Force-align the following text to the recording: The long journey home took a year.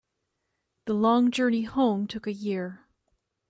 The 0.85 0.95
long 0.95 1.29
journey 1.29 1.61
home 1.61 2.07
took 2.07 2.25
a 2.25 2.33
year. 2.33 2.87